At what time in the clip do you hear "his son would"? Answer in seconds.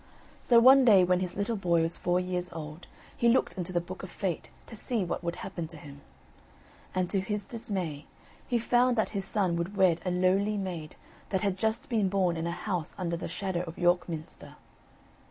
9.09-9.77